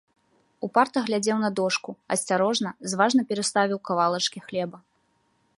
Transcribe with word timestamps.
Упарта 0.67 1.03
глядзеў 1.09 1.37
на 1.43 1.51
дошку, 1.59 1.91
асцярожна, 2.17 2.69
зважна 2.95 3.21
пераставіў 3.33 3.77
кавалачкі 3.91 4.39
хлеба. 4.51 4.77